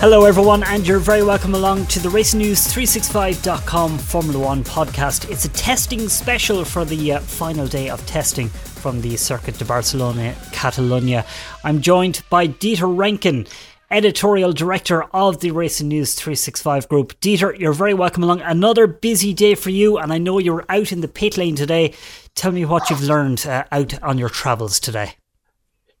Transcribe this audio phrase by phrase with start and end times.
[0.00, 5.30] Hello, everyone, and you're very welcome along to the RacingNews365.com Formula One podcast.
[5.30, 9.66] It's a testing special for the uh, final day of testing from the Circuit de
[9.66, 11.26] Barcelona, Catalonia.
[11.64, 13.46] I'm joined by Dieter Rencken,
[13.90, 17.20] editorial director of the Racing News 365 group.
[17.20, 18.40] Dieter, you're very welcome along.
[18.40, 21.92] Another busy day for you, and I know you're out in the pit lane today.
[22.34, 25.16] Tell me what you've learned uh, out on your travels today.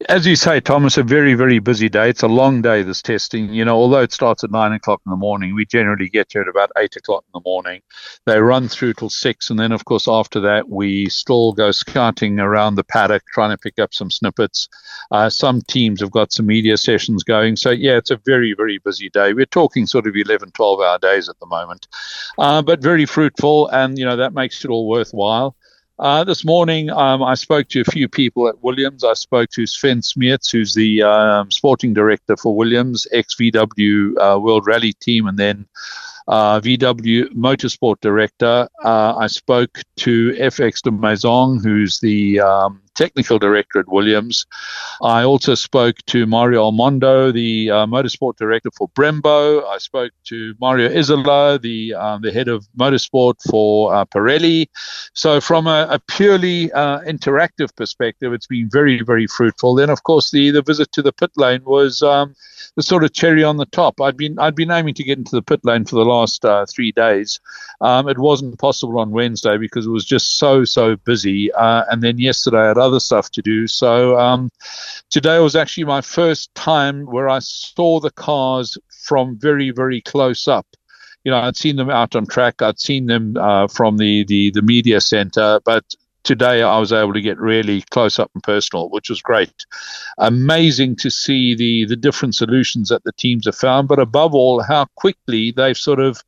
[0.08, 2.08] As you say, Thomas, a very, very busy day.
[2.08, 3.52] It's a long day, this testing.
[3.52, 6.40] You know, although it starts at nine o'clock in the morning, we generally get here
[6.40, 7.82] at about eight o'clock in the morning.
[8.24, 9.50] They run through till six.
[9.50, 13.58] And then, of course, after that, we still go scouting around the paddock, trying to
[13.58, 14.70] pick up some snippets.
[15.10, 17.56] Uh, some teams have got some media sessions going.
[17.56, 19.34] So, yeah, it's a very, very busy day.
[19.34, 21.88] We're talking sort of 11, 12 hour days at the moment,
[22.38, 23.68] uh, but very fruitful.
[23.68, 25.56] And, you know, that makes it all worthwhile.
[26.00, 29.04] Uh, this morning, um, I spoke to a few people at Williams.
[29.04, 34.40] I spoke to Sven Smeets, who's the um, sporting director for Williams, ex VW uh,
[34.40, 35.66] World Rally Team, and then
[36.26, 38.66] uh, VW Motorsport Director.
[38.82, 44.46] Uh, I spoke to FX Demaison, who's the um, technical director at Williams.
[45.02, 49.64] I also spoke to Mario Almondo, the uh, motorsport director for Brembo.
[49.66, 54.68] I spoke to Mario Isola, the um, the head of motorsport for uh, Pirelli.
[55.14, 59.74] So, from a, a purely uh, interactive perspective, it's been very, very fruitful.
[59.74, 62.02] Then, of course, the the visit to the pit lane was.
[62.02, 62.34] Um,
[62.76, 64.00] the sort of cherry on the top.
[64.00, 66.66] I'd been I'd been aiming to get into the pit lane for the last uh,
[66.66, 67.40] three days.
[67.80, 71.52] Um, it wasn't possible on Wednesday because it was just so so busy.
[71.52, 73.66] Uh, and then yesterday had other stuff to do.
[73.66, 74.50] So um,
[75.10, 80.48] today was actually my first time where I saw the cars from very very close
[80.48, 80.66] up
[81.24, 82.62] you know, I'd seen them out on track.
[82.62, 85.84] I'd seen them uh, from the, the, the media center, but
[86.22, 89.66] today I was able to get really close up and personal, which was great.
[90.18, 94.62] Amazing to see the the different solutions that the teams have found, but above all,
[94.62, 96.22] how quickly they've sort of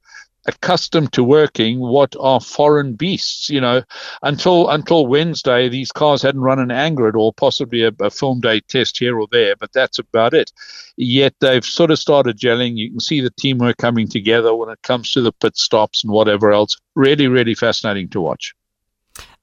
[0.47, 3.83] accustomed to working what are foreign beasts you know.
[4.22, 8.41] Until until wednesday these cars hadn't run an anger at all possibly a, a, film
[8.41, 10.53] day test here or there but that's about it.
[10.97, 12.77] Yet they've sort of started gelling.
[12.77, 16.12] You can see the teamwork coming together when it comes to the pit stops and
[16.12, 16.77] whatever else.
[16.95, 18.55] Really really fascinating to watch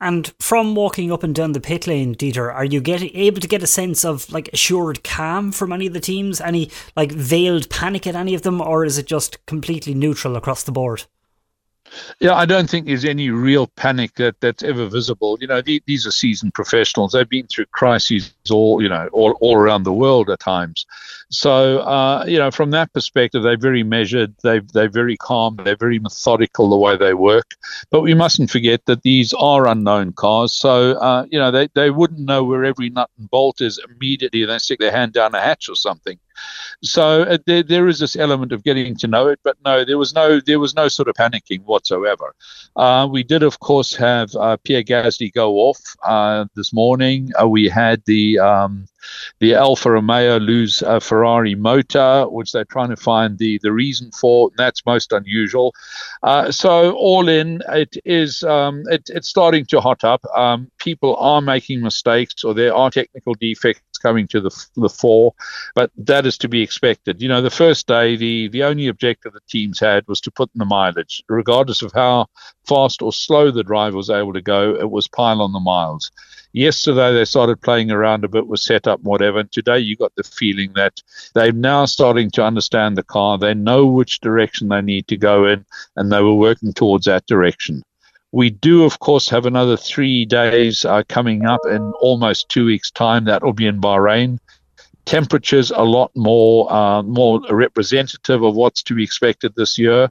[0.02, 3.48] and from walking up and down the pit lane, Dieter, are you getting able to
[3.48, 6.40] get a sense of like assured calm from any of the teams?
[6.40, 10.64] Any like veiled panic at any of them, or is it just completely neutral across
[10.64, 11.06] the board?
[12.20, 15.38] Yeah, I don't think there's any real panic that, that's ever visible.
[15.40, 17.14] You know, the, these are seasoned professionals.
[17.14, 20.86] They've been through crises all, you know, all, all around the world at times.
[21.30, 24.36] So, uh, you know, from that perspective, they're very measured.
[24.44, 25.58] They they're very calm.
[25.64, 27.54] They're very methodical the way they work.
[27.92, 30.54] But we mustn't forget that these are unknown cars.
[30.54, 34.44] So, uh, you know, they, they wouldn't know where every nut and bolt is immediately.
[34.46, 36.20] They stick their hand down a hatch or something.
[36.82, 39.98] So uh, there, there is this element of getting to know it, but no, there
[39.98, 42.34] was no there was no sort of panicking whatsoever.
[42.76, 47.32] Uh, we did, of course, have uh, Pierre Gasly go off uh, this morning.
[47.42, 48.88] Uh, we had the um,
[49.40, 54.12] the Alfa Romeo lose a Ferrari motor, which they're trying to find the, the reason
[54.12, 54.52] for.
[54.58, 55.74] That's most unusual.
[56.24, 60.24] Uh, so all in, it is um, it, it's starting to hot up.
[60.36, 65.34] Um, people are making mistakes, or there are technical defects coming to the the fore,
[65.76, 67.22] but that is to be expected.
[67.22, 70.50] You know, the first day, the the only objective the teams had was to put
[70.56, 72.28] in the mileage, regardless of how
[72.66, 74.76] fast or slow the driver was able to go.
[74.76, 76.12] It was pile on the miles.
[76.54, 79.40] Yesterday they started playing around a bit with setup and whatever.
[79.40, 81.02] And today you got the feeling that
[81.36, 83.38] they're now starting to understand the car.
[83.38, 85.66] They know which direction they need to go in,
[85.96, 87.84] and they were working towards that direction.
[88.32, 92.92] We do, of course, have another three days uh, coming up in almost two weeks'
[92.92, 93.26] time.
[93.26, 94.40] That will be in Bahrain.
[95.06, 100.10] Temperatures a lot more uh, more representative of what's to be expected this year.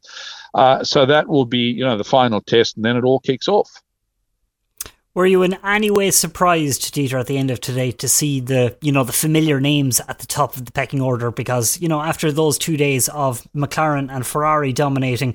[0.55, 3.47] Uh, so that will be, you know, the final test, and then it all kicks
[3.47, 3.71] off.
[5.19, 8.77] Were you in any way surprised, Dieter, at the end of today to see the
[8.81, 11.33] you know the familiar names at the top of the pecking order?
[11.33, 15.35] Because you know after those two days of McLaren and Ferrari dominating,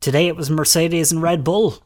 [0.00, 1.82] today it was Mercedes and Red Bull.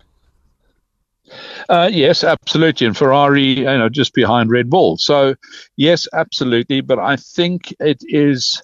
[1.68, 4.96] Uh, yes, absolutely, and Ferrari, you know, just behind Red Bull.
[4.96, 5.36] So,
[5.76, 6.80] yes, absolutely.
[6.80, 8.60] But I think it is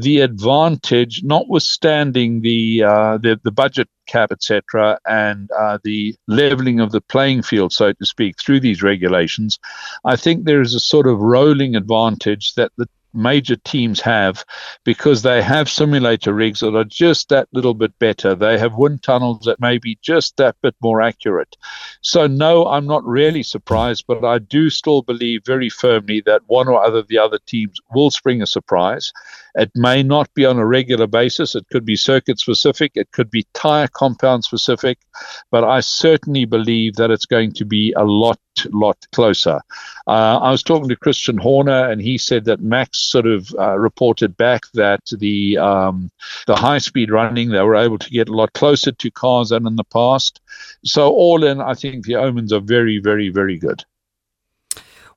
[0.00, 6.92] the advantage, notwithstanding the uh, the, the budget cap, etc., and uh, the leveling of
[6.92, 9.58] the playing field, so to speak, through these regulations,
[10.04, 14.44] I think there is a sort of rolling advantage that the major teams have
[14.84, 18.34] because they have simulator rigs that are just that little bit better.
[18.34, 21.56] They have wind tunnels that may be just that bit more accurate.
[22.02, 26.68] So, no, I'm not really surprised, but I do still believe very firmly that one
[26.68, 29.12] or other of the other teams will spring a surprise.
[29.56, 31.54] It may not be on a regular basis.
[31.54, 32.92] It could be circuit specific.
[32.94, 34.98] It could be tire compound specific.
[35.50, 38.38] But I certainly believe that it's going to be a lot,
[38.70, 39.60] lot closer.
[40.06, 43.78] Uh, I was talking to Christian Horner, and he said that Max sort of uh,
[43.78, 46.10] reported back that the um,
[46.46, 49.66] the high speed running they were able to get a lot closer to cars than
[49.66, 50.40] in the past.
[50.84, 53.84] So all in, I think the omens are very, very, very good.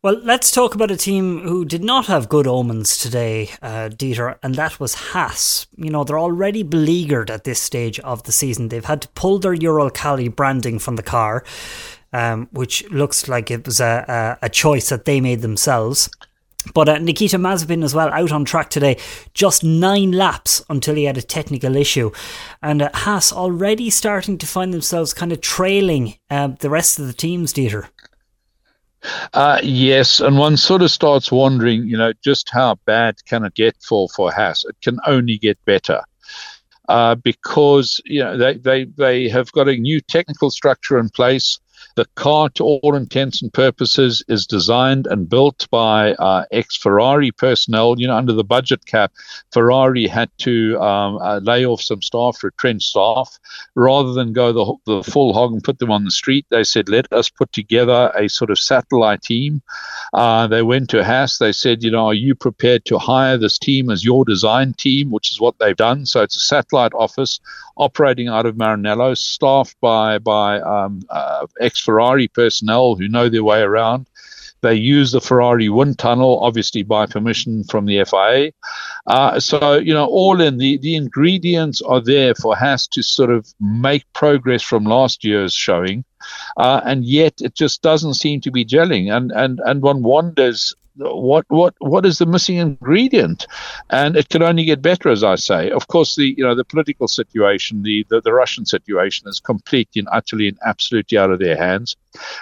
[0.01, 4.37] Well, let's talk about a team who did not have good omens today, uh, Dieter,
[4.41, 5.67] and that was Haas.
[5.75, 8.69] You know, they're already beleaguered at this stage of the season.
[8.69, 11.43] They've had to pull their Uralkali branding from the car,
[12.13, 16.09] um, which looks like it was a, a, a, choice that they made themselves.
[16.73, 18.95] But uh, Nikita Mazepin as well out on track today,
[19.33, 22.11] just nine laps until he had a technical issue,
[22.61, 27.07] and uh, Haas already starting to find themselves kind of trailing uh, the rest of
[27.07, 27.89] the teams, Dieter.
[29.33, 33.53] Uh, yes, and one sort of starts wondering, you know, just how bad can it
[33.55, 34.65] get for for Haas?
[34.65, 36.01] It can only get better.
[36.87, 41.59] Uh, because you know they, they they have got a new technical structure in place.
[41.95, 47.31] The car, to all intents and purposes, is designed and built by uh, ex Ferrari
[47.31, 47.95] personnel.
[47.97, 49.11] You know, under the budget cap,
[49.51, 53.37] Ferrari had to um, uh, lay off some staff, retrench staff,
[53.75, 56.45] rather than go the, the full hog and put them on the street.
[56.49, 59.61] They said, let us put together a sort of satellite team.
[60.13, 61.37] Uh, they went to Haas.
[61.37, 65.11] They said, you know, are you prepared to hire this team as your design team,
[65.11, 66.05] which is what they've done.
[66.05, 67.39] So it's a satellite office
[67.77, 73.43] operating out of Maranello, staffed by by um, uh, ex Ferrari personnel who know their
[73.43, 74.07] way around.
[74.61, 78.51] They use the Ferrari wind tunnel, obviously by permission from the FIA.
[79.07, 83.29] Uh, so, you know, all in the, the ingredients are there for Haas to sort
[83.29, 86.03] of make progress from last year's showing.
[86.57, 89.15] Uh, and yet it just doesn't seem to be gelling.
[89.15, 93.47] And, and, and one wonders what what what is the missing ingredient?
[93.89, 95.71] And it can only get better as i say.
[95.71, 99.99] Of course the you know the political situation the the, the russian situation is completely
[99.99, 101.95] and utterly and absolutely out of their hands.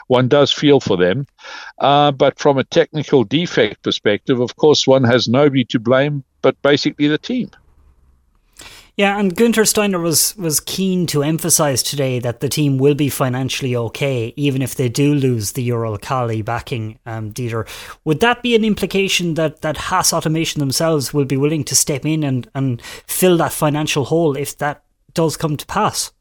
[0.07, 1.27] One does feel for them.
[1.79, 6.61] Uh, but from a technical defect perspective of course one has nobody to blame but
[6.61, 7.49] basically the team
[8.97, 13.09] yeah, and Gunther Steiner was was keen to emphasise today that the team will be
[13.09, 17.67] financially okay, even if they do lose the Uralkali backing, um, Dieter.
[18.05, 22.07] Would that be an implication that, that Haas Automation themselves will be willing to step
[22.07, 24.83] in and, and fill that financial hole if that
[25.13, 26.11] does come to pass?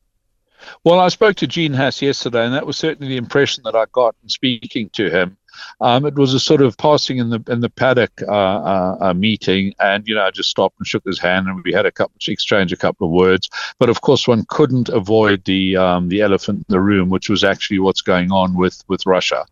[0.85, 3.87] Well, I spoke to Gene Haas yesterday, and that was certainly the impression that I
[3.93, 5.39] got in speaking to him.
[5.81, 9.15] Um, it was a sort of passing in the in the paddock uh, uh, uh,
[9.15, 11.93] meeting, and you know I just stopped and shook his hand, and we had a
[11.93, 13.49] couple exchange a couple of words.
[13.79, 17.45] But of course, one couldn't avoid the um, the elephant in the room, which was
[17.45, 19.45] actually what's going on with with Russia,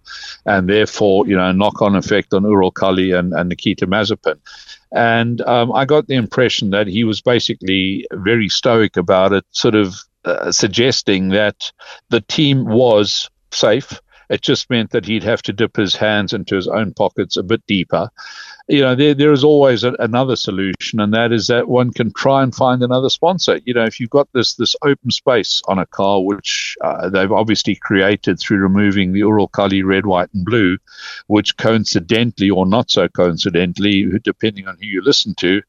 [0.46, 4.38] and therefore you know knock on effect on Uralkali and, and Nikita Mazepin.
[4.92, 9.74] And um, I got the impression that he was basically very stoic about it, sort
[9.74, 11.72] of uh, suggesting that
[12.10, 14.00] the team was safe
[14.34, 17.42] it just meant that he'd have to dip his hands into his own pockets a
[17.42, 18.10] bit deeper.
[18.66, 22.12] You know, there, there is always a, another solution, and that is that one can
[22.12, 23.60] try and find another sponsor.
[23.66, 27.30] You know, if you've got this this open space on a car, which uh, they've
[27.30, 30.78] obviously created through removing the Uralkali red, white, and blue,
[31.26, 35.60] which coincidentally or not so coincidentally, depending on who you listen to,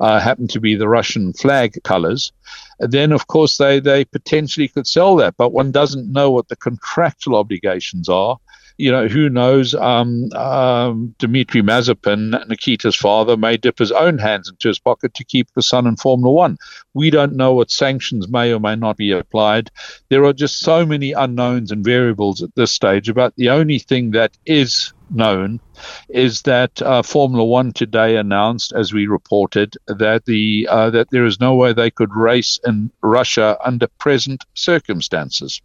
[0.00, 2.32] uh, happen to be the Russian flag colors
[2.78, 5.36] then of course they, they potentially could sell that.
[5.36, 8.38] But one doesn't know what the contractual obligations are.
[8.78, 9.74] You know, who knows?
[9.74, 15.24] Um, um, Dmitry Mazepin, Nikita's father, may dip his own hands into his pocket to
[15.24, 16.58] keep the son in Formula One.
[16.94, 19.70] We don't know what sanctions may or may not be applied.
[20.08, 23.08] There are just so many unknowns and variables at this stage.
[23.08, 25.60] About the only thing that is known
[26.08, 31.24] is that uh, Formula One today announced, as we reported, that the uh, that there
[31.24, 35.60] is no way they could race in Russia under present circumstances.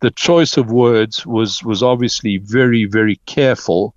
[0.00, 3.94] The choice of words was was obviously very very careful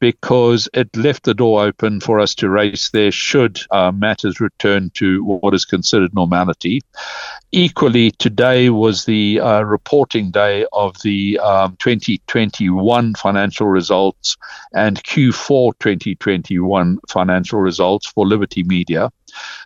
[0.00, 4.90] because it left the door open for us to race there should uh, matters return
[4.94, 6.80] to what is considered normality.
[7.52, 14.31] Equally, today was the uh, reporting day of the um, 2021 financial results
[14.72, 19.10] and Q4 2021 financial results for Liberty Media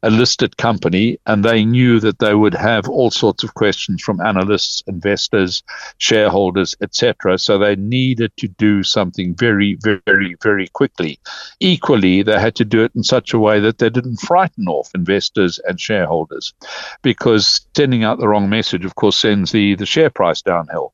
[0.02, 4.20] a listed company, and they knew that they would have all sorts of questions from
[4.20, 5.62] analysts, investors,
[5.98, 7.38] shareholders, etc.
[7.38, 11.18] So they needed to do something very, very, very quickly.
[11.60, 14.90] Equally, they had to do it in such a way that they didn't frighten off
[14.94, 16.54] investors and shareholders,
[17.02, 20.92] because sending out the wrong message, of course, sends the, the share price downhill.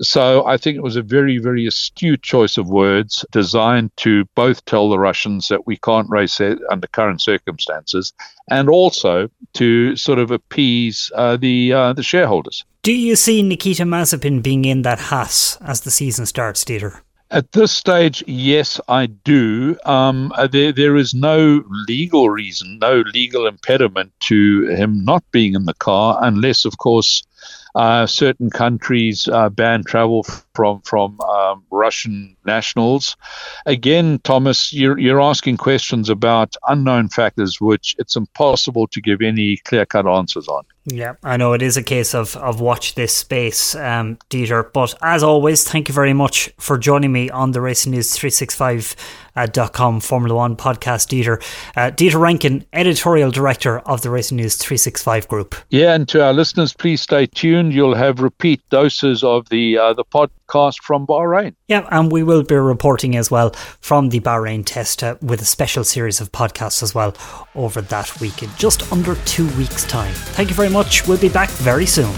[0.00, 4.64] So I think it was a very, very astute choice of words designed to both
[4.64, 8.12] tell the Russians that we can't race under current circumstances
[8.50, 12.64] and also to sort of appease uh, the uh, the shareholders.
[12.82, 17.00] Do you see Nikita Mazepin being in that hat as the season starts, Dieter?
[17.30, 19.76] At this stage, yes, I do.
[19.86, 25.54] Um, uh, there, there is no legal reason, no legal impediment to him not being
[25.54, 27.22] in the car, unless, of course,
[27.74, 33.16] uh, certain countries uh, ban travel from from um, Russian nationals.
[33.66, 39.56] Again, Thomas, you're, you're asking questions about unknown factors, which it's impossible to give any
[39.58, 40.64] clear cut answers on.
[40.86, 44.70] Yeah, I know it is a case of, of watch this space, um, Dieter.
[44.70, 48.94] But as always, thank you very much for joining me on the Racing News 365
[49.34, 51.42] uh, .com Formula One podcast, Dieter.
[51.74, 55.54] Uh, Dieter Rencken, editorial director of the Racing News 365 group.
[55.70, 57.63] Yeah, and to our listeners, please stay tuned.
[57.70, 61.54] You'll have repeat doses of the uh, the podcast from Bahrain.
[61.68, 65.46] Yeah, and we will be reporting as well from the Bahrain test uh, with a
[65.46, 67.14] special series of podcasts as well
[67.54, 70.12] over that week in just under two weeks' time.
[70.14, 71.06] Thank you very much.
[71.06, 72.14] We'll be back very soon.